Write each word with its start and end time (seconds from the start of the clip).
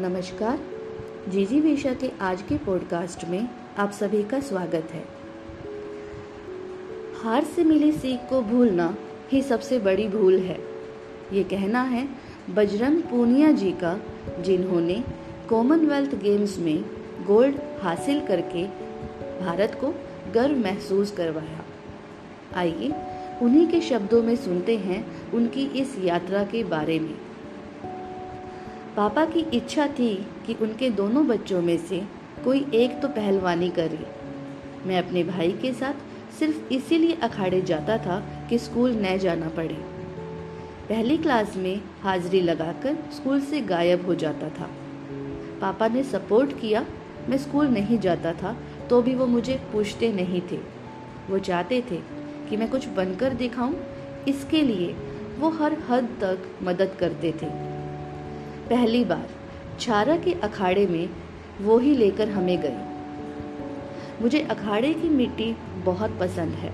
नमस्कार। 0.00 0.60
जीजी 1.28 1.60
वेशा 1.60 1.94
के 1.94 2.10
आज 2.20 2.42
के 2.42 2.58
पॉडकास्ट 2.58 3.28
में 3.28 3.48
आप 3.78 3.90
सभी 3.90 4.22
का 4.22 4.40
स्वागत 4.40 4.88
है। 4.92 5.04
हार 7.22 7.44
से 7.44 7.64
मिली 7.64 7.92
सीख 7.92 8.20
को 8.30 8.42
भूलना 8.42 8.96
ही 9.32 9.42
सबसे 9.42 9.78
बड़ी 9.78 10.08
भूल 10.08 10.38
है। 10.38 10.58
ये 11.32 11.44
कहना 11.44 11.82
है 11.82 12.08
बजरंग 12.50 13.02
पूनिया 13.02 13.52
जी 13.52 13.70
का, 13.70 14.00
जिन्होंने 14.40 15.04
कॉमनवेल्थ 15.48 16.14
गेम्स 16.14 16.58
में 16.58 16.84
गोल्ड 17.26 17.56
हासिल 17.82 18.26
करके 18.26 18.64
भारत 19.40 19.78
को 19.80 19.94
गर्व 20.34 20.56
महसूस 20.56 21.10
करवाया। 21.12 21.64
आइए 22.54 22.92
उन्हीं 23.42 23.66
के 23.66 23.80
शब्दों 23.80 24.22
में 24.22 24.36
सुनते 24.36 24.76
हैं 24.76 25.32
उनकी 25.32 25.66
इस 25.66 25.98
यात्रा 25.98 26.44
के 26.44 26.64
बारे 26.64 26.98
में। 26.98 27.29
पापा 29.00 29.24
की 29.24 29.40
इच्छा 29.54 29.86
थी 29.88 30.14
कि 30.46 30.54
उनके 30.54 30.88
दोनों 30.90 31.26
बच्चों 31.28 31.60
में 31.62 31.76
से 31.78 32.02
कोई 32.44 32.58
एक 32.74 33.00
तो 33.02 33.08
पहलवानी 33.08 33.68
करे। 33.70 33.98
मैं 34.86 34.98
अपने 34.98 35.22
भाई 35.24 35.52
के 35.52 35.72
साथ 35.72 36.34
सिर्फ़ 36.38 36.72
इसीलिए 36.72 37.14
अखाड़े 37.22 37.60
जाता 37.62 37.96
था 37.98 38.18
कि 38.50 38.58
स्कूल 38.58 38.96
न 38.96 39.16
जाना 39.18 39.48
पड़े। 39.48 39.78
पहली 40.88 41.16
क्लास 41.18 41.56
में 41.56 41.80
हाजिरी 42.02 42.40
लगाकर 42.40 42.98
स्कूल 43.12 43.40
से 43.40 43.60
गायब 43.62 44.04
हो 44.06 44.14
जाता 44.14 44.48
था। 44.50 44.68
पापा 45.60 45.88
ने 45.88 46.02
सपोर्ट 46.02 46.52
किया, 46.60 46.84
मैं 47.28 47.38
स्कूल 47.38 47.68
नहीं 47.68 47.98
जाता 47.98 48.32
था 48.32 48.56
तो 48.90 49.02
भी 49.02 49.14
वो 49.14 49.26
मुझे 49.26 49.60
पूछते 49.72 50.12
नहीं 50.12 50.42
थे। 50.52 50.60
वो 51.30 51.38
चाहते 51.40 51.82
थे 51.90 52.02
कि 52.50 52.56
मैं 52.56 52.70
कुछ 52.70 52.88
बनकर 52.88 53.34
दिखाऊँ, 53.34 53.74
इसके 54.28 54.62
लिए 54.62 54.94
वो 55.38 55.50
हर 55.50 55.78
हद 55.90 56.16
तक 56.20 56.48
मदद 56.62 56.96
करते 57.00 57.34
थे। 57.42 57.79
पहली 58.70 59.04
बार 59.04 59.28
छारा 59.80 60.16
के 60.16 60.32
अखाड़े 60.40 60.86
में 60.86 61.08
वो 61.60 61.78
ही 61.78 61.94
लेकर 61.94 62.28
हमें 62.28 62.60
गए 62.60 62.76
मुझे 64.22 64.40
अखाड़े 64.50 64.92
की 64.94 65.08
मिट्टी 65.08 65.52
बहुत 65.84 66.18
पसंद 66.20 66.54
है। 66.54 66.72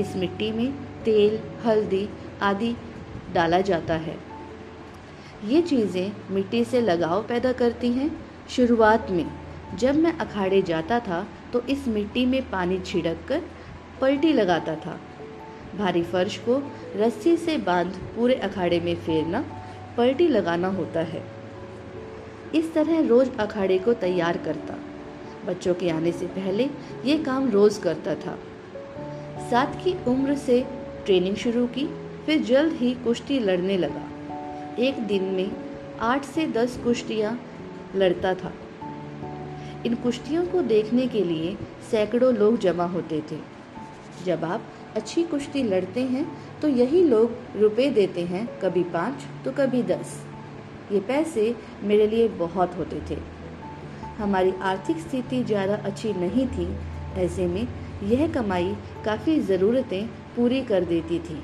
इस 0.00 0.16
मिट्टी 0.16 0.50
में 0.52 0.72
तेल, 1.04 1.38
हल्दी 1.64 2.08
आदि 2.42 2.74
डाला 3.34 3.60
जाता 3.60 3.94
है। 3.94 4.16
ये 5.44 5.62
चीज़ें 5.62 6.12
मिट्टी 6.30 6.64
से 6.64 6.80
लगाव 6.80 7.22
पैदा 7.22 7.52
करती 7.52 7.92
हैं। 7.92 8.10
शुरुआत 8.50 9.10
में 9.10 9.26
जब 9.78 9.96
मैं 9.96 10.16
अखाड़े 10.18 10.62
जाता 10.62 11.00
था 11.00 11.26
तो 11.52 11.60
इस 11.66 11.88
मिट्टी 11.88 12.26
में 12.26 12.42
पानी 12.50 12.78
छिड़क 12.80 13.26
कर 13.28 13.42
पलटी 14.00 14.32
लगाता 14.32 14.74
था। 14.76 14.98
भारी 15.78 16.02
फर्श 16.02 16.38
को 16.38 16.62
रस्सी 16.96 17.36
से 17.36 17.56
बाँध 17.58 18.00
पूरे 18.16 18.34
अखाड़े 18.34 18.80
में 18.80 18.94
फेरना 18.96 19.44
पलटी 19.98 20.28
लगाना 20.28 20.68
होता 20.68 21.00
है। 21.00 21.22
इस 22.54 22.74
तरह 22.74 23.08
रोज 23.08 23.36
अखाड़े 23.36 23.78
को 23.78 23.92
तैयार 23.92 24.36
करता। 24.36 24.74
बच्चों 25.46 25.74
के 25.74 25.90
आने 25.90 26.12
से 26.12 26.26
पहले 26.26 26.70
ये 27.04 27.18
काम 27.18 27.50
रोज 27.50 27.78
करता 27.78 28.14
था। 28.14 28.38
सात 29.50 29.74
की 29.84 30.04
उम्र 30.04 30.34
से 30.34 30.66
ट्रेनिंग 31.06 31.36
शुरू 31.36 31.66
की, 31.66 31.86
फिर 32.26 32.42
जल्द 32.42 32.74
ही 32.74 32.94
कुश्ती 32.94 33.38
लड़ने 33.38 33.78
लगा। 33.78 34.08
एक 34.78 34.98
दिन 34.98 35.22
में 35.22 35.50
आठ 36.00 36.24
से 36.24 36.46
दस 36.46 36.80
कुश्तियाँ 36.84 37.40
लड़ता 37.96 38.34
था। 38.34 38.52
इन 39.86 39.94
कुश्तियों 39.94 40.46
को 40.46 40.62
देखने 40.62 41.06
के 41.06 41.24
लिए 41.24 41.56
सैकड़ों 41.90 42.34
लोग 42.34 42.58
जमा 42.58 42.84
होते 42.84 43.22
थे। 43.32 43.38
जब 44.24 44.44
आप 44.44 44.62
अच्छी 44.98 45.22
कुश्ती 45.24 45.62
लड़ते 45.62 46.02
हैं 46.04 46.26
तो 46.60 46.68
यही 46.68 47.02
लोग 47.04 47.34
रुपए 47.56 47.88
देते 47.90 48.22
हैं, 48.22 48.46
कभी 48.60 48.82
पाँच 48.84 49.26
तो 49.44 49.52
कभी 49.52 49.82
दस। 49.84 50.16
ये 50.92 51.00
पैसे 51.00 51.54
मेरे 51.82 52.06
लिए 52.06 52.28
बहुत 52.38 52.76
होते 52.78 53.00
थे। 53.10 53.18
हमारी 54.18 54.52
आर्थिक 54.62 54.98
स्थिति 54.98 55.42
ज़्यादा 55.44 55.74
अच्छी 55.84 56.12
नहीं 56.14 56.46
थी। 56.48 56.68
ऐसे 57.16 57.46
में 57.46 57.66
यह 58.04 58.26
कमाई 58.32 58.74
काफ़ी 59.04 59.38
ज़रूरतें 59.42 60.06
पूरी 60.36 60.60
कर 60.62 60.84
देती 60.84 61.18
थी। 61.18 61.40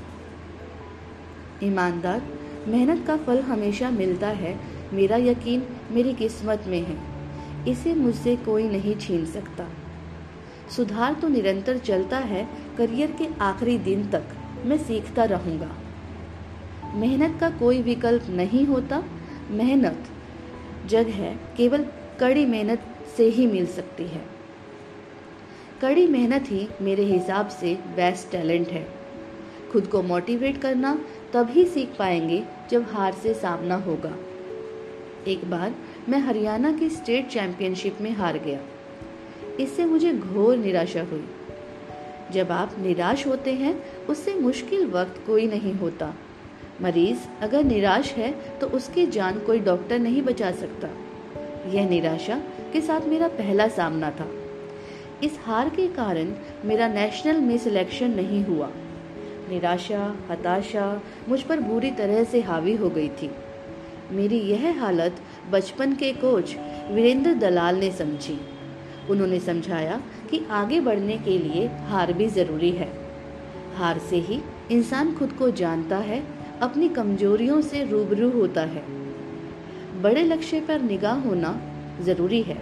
ईमानदार, 1.62 2.22
मेहनत 2.68 3.06
का 3.06 3.16
फल 3.16 3.40
हमेशा 3.42 3.90
मिलता 3.90 4.28
है। 4.34 4.58
मेरा 4.92 5.16
यकीन 5.16 5.66
मेरी 5.90 6.12
किस्मत 6.14 6.64
में 6.66 6.80
है। 6.80 6.96
इसे 7.68 7.94
मुझसे 7.94 8.36
कोई 8.36 8.68
नहीं 8.68 8.96
छीन 8.96 9.24
सकता। 9.26 9.68
सुधार 10.70 11.14
तो 11.14 11.28
निरंतर 11.28 11.78
चलता 11.78 12.18
है 12.18 12.48
करियर 12.78 13.10
के 13.10 13.28
आखिरी 13.40 13.78
दिन 13.78 14.10
तक। 14.10 14.22
मैं 14.64 14.78
सीखता 14.78 15.24
रहूँगा। 15.24 15.70
मेहनत 16.94 17.40
का 17.40 17.50
कोई 17.50 17.82
विकल्प 17.82 18.22
नहीं 18.30 18.66
होता। 18.66 19.04
मेहनत 19.50 20.04
जग 20.86 21.06
है। 21.06 21.40
केवल 21.56 21.86
कड़ी 22.20 22.46
मेहनत 22.46 22.82
से 23.16 23.24
ही 23.24 23.46
मिल 23.46 23.66
सकती 23.66 24.04
है। 24.04 24.26
कड़ी 25.82 26.06
मेहनत 26.06 26.44
ही 26.48 26.68
मेरे 26.82 27.02
हिसाब 27.02 27.48
से 27.48 27.74
बेस्ट 27.74 28.30
टैलेंट 28.30 28.68
है। 28.68 28.88
खुद 29.72 29.86
को 29.86 30.02
मोटिवेट 30.02 30.60
करना 30.60 30.98
तभी 31.32 31.64
सीख 31.64 31.88
पाएँगे 31.98 32.44
जब 32.70 32.86
हार 32.92 33.12
से 33.12 33.34
सामना 33.34 33.74
होगा। 33.74 34.12
एक 35.28 35.50
बार 35.50 35.74
मैं 36.08 36.18
हरियाणा 36.18 36.72
की 36.72 36.88
स्टेट 36.88 37.28
चैंपियनशिप 37.28 37.98
में 38.00 38.12
हार 38.12 38.38
गया। 38.38 38.60
इससे 39.60 39.84
मुझे 39.84 40.12
घोर 40.12 40.56
निराशा 40.56 41.02
हुई। 41.02 41.24
जब 42.32 42.52
आप 42.52 42.72
निराश 42.80 43.26
होते 43.26 43.52
हैं, 43.52 44.06
उससे 44.06 44.34
मुश्किल 44.34 44.86
वक्त 44.86 45.20
कोई 45.26 45.46
नहीं 45.46 45.72
होता। 45.72 46.14
मरीज़ 46.82 47.18
अगर 47.40 47.64
निराश 47.64 48.12
है 48.12 48.58
तो 48.58 48.66
उसकी 48.66 49.06
जान 49.06 49.38
कोई 49.38 49.60
डॉक्टर 49.60 49.98
नहीं 49.98 50.22
बचा 50.22 50.50
सकता। 50.50 50.88
यह 51.70 51.88
निराशा 51.88 52.42
के 52.72 52.80
साथ 52.80 53.00
मेरा 53.00 53.28
पहला 53.28 53.68
सामना 53.68 54.10
था। 54.10 54.28
इस 55.22 55.38
हार 55.44 55.68
के 55.68 55.88
कारण 55.88 56.32
मेरा 56.64 56.88
नेशनल 56.88 57.40
में 57.40 57.58
सिलेक्शन 57.58 58.10
नहीं 58.10 58.44
हुआ। 58.44 58.70
निराशा, 59.50 60.16
हताशा 60.30 61.02
मुझ 61.28 61.42
पर 61.42 61.60
बुरी 61.60 61.90
तरह 61.90 62.24
से 62.24 62.40
हावी 62.40 62.76
हो 62.76 62.90
गई 62.90 63.08
थी। 63.08 63.30
मेरी 64.10 64.38
यह 64.38 64.80
हालत 64.80 65.16
बचपन 65.50 65.92
के 65.92 66.12
कोच 66.12 66.56
वीरेंद्र 66.90 67.34
दलाल 67.34 67.76
ने 67.76 67.90
समझी। 67.90 68.40
उन्होंने 69.10 69.40
समझाया 69.40 70.02
कि 70.30 70.46
आगे 70.50 70.80
बढ़ने 70.80 71.18
के 71.18 71.38
लिए 71.38 71.66
हार 71.66 72.12
भी 72.12 72.28
ज़रूरी 72.28 72.70
है। 72.70 72.88
हार 73.76 73.98
से 73.98 74.16
ही 74.16 74.40
इंसान 74.70 75.14
खुद 75.14 75.32
को 75.32 75.50
जानता 75.50 75.96
है, 75.96 76.22
अपनी 76.60 76.88
कमजोरियों 76.88 77.60
से 77.60 77.84
रूबरू 77.84 78.30
होता 78.30 78.60
है। 78.60 78.82
बड़े 80.02 80.22
लक्ष्य 80.22 80.60
पर 80.60 80.80
निगाह 80.80 81.14
होना 81.14 81.60
ज़रूरी 82.00 82.42
है। 82.42 82.58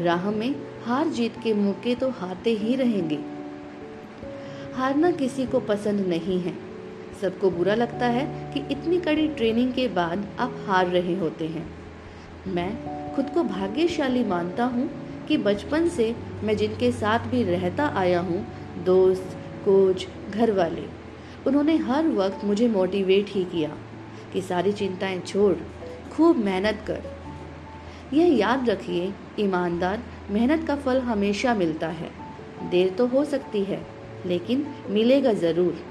राह 0.00 0.30
में 0.30 0.54
हार 0.84 1.08
जीत 1.08 1.34
के 1.44 1.54
मौके 1.54 1.94
तो 1.94 2.10
हारते 2.10 2.50
ही 2.50 2.76
रहेंगे। 2.76 3.18
हारना 4.74 5.10
किसी 5.10 5.46
को 5.46 5.60
पसंद 5.60 6.00
नहीं 6.00 6.40
है। 6.40 6.54
सबको 7.20 7.50
बुरा 7.50 7.74
लगता 7.74 8.06
है 8.06 8.52
कि 8.52 8.60
इतनी 8.72 9.00
कड़ी 9.00 9.28
ट्रेनिंग 9.28 9.72
के 9.72 9.88
बाद 9.88 10.26
आप 10.38 10.64
हार 10.66 10.86
रहे 10.86 11.14
होते 11.14 11.46
हैं। 11.46 11.66
मैं 12.46 12.70
खुद 13.16 13.30
को 13.30 13.42
भाग्यशाली 13.42 14.24
मानता 14.24 14.64
हूँ 14.64 15.05
कि 15.28 15.36
बचपन 15.36 15.88
से 15.88 16.14
मैं 16.44 16.56
जिनके 16.56 16.90
साथ 16.92 17.18
भी 17.18 17.42
रहता 17.42 17.86
आया 17.96 18.20
हूँ, 18.20 18.44
दोस्त, 18.84 19.36
कोच 19.64 20.06
घर 20.30 20.52
वाले 20.52 20.84
उन्होंने 21.46 21.76
हर 21.76 22.08
वक्त 22.08 22.44
मुझे 22.44 22.68
मोटिवेट 22.68 23.26
ही 23.28 23.44
किया 23.44 23.76
कि 24.32 24.40
सारी 24.42 24.72
चिंताएँ 24.72 25.20
छोड़, 25.20 25.54
खूब 26.12 26.36
मेहनत 26.36 26.84
कर। 26.86 27.02
यह 28.12 28.36
याद 28.36 28.68
रखिए, 28.70 29.12
ईमानदार, 29.40 30.02
मेहनत 30.30 30.66
का 30.66 30.76
फल 30.76 31.00
हमेशा 31.00 31.54
मिलता 31.54 31.88
है। 31.88 32.10
देर 32.70 32.90
तो 32.90 33.06
हो 33.06 33.24
सकती 33.24 33.62
है, 33.64 33.86
लेकिन 34.26 34.66
मिलेगा 34.90 35.32
ज़रूर। 35.32 35.84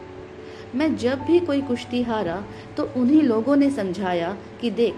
मैं 0.75 0.95
जब 0.97 1.19
भी 1.19 1.39
कोई 1.39 1.61
कुश्ती 1.61 2.01
हारा 2.01 2.43
तो 2.77 2.83
उन्हीं 2.97 3.21
लोगों 3.23 3.55
ने 3.55 3.69
समझाया 3.69 4.37
कि 4.61 4.71
देख, 4.71 4.95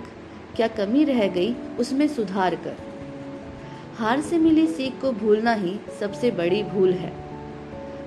क्या 0.56 0.68
कमी 0.68 1.04
रह 1.04 1.28
गई, 1.28 1.54
उसमें 1.80 2.08
सुधार 2.08 2.56
कर। 2.56 2.87
हार 3.98 4.22
से 4.22 4.38
मिली 4.38 4.66
सीख 4.68 5.00
को 5.02 5.12
भूलना 5.12 5.54
ही 5.54 5.80
सबसे 6.00 6.32
बड़ी 6.32 6.64
भूल 6.64 6.92
है। 6.94 7.12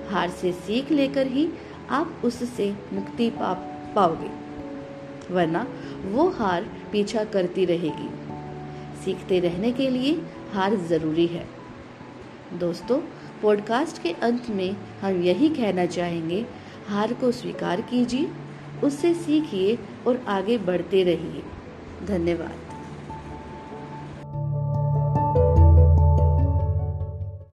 हार 0.09 0.29
से 0.29 0.51
सीख 0.51 0.91
लेकर 0.91 1.27
ही 1.27 1.47
आप 1.89 2.21
उससे 2.25 2.75
मुक्ति 2.93 3.29
पा 3.29 3.51
पाओगे, 3.95 4.29
वरना 5.33 5.65
वो 6.05 6.29
हार 6.29 6.69
पीछा 6.91 7.23
करती 7.23 7.65
रहेगी। 7.65 8.09
सीखते 9.03 9.39
रहने 9.39 9.71
के 9.71 9.89
लिए 9.89 10.13
हार 10.53 10.75
ज़रूरी 10.75 11.27
है। 11.27 11.45
दोस्तों, 12.53 13.01
पॉडकास्ट 13.41 14.01
के 14.01 14.11
अंत 14.23 14.49
में 14.49 14.75
हम 15.01 15.21
यही 15.23 15.49
कहना 15.49 15.85
चाहेंगे, 15.85 16.45
हार 16.87 17.13
को 17.13 17.31
स्वीकार 17.31 17.81
कीजिए, 17.81 18.29
उससे 18.83 19.13
सीखिए 19.13 19.77
और 20.07 20.23
आगे 20.29 20.57
बढ़ते 20.57 21.03
रहिए। 21.03 21.43
धन्यवाद। 22.07 22.70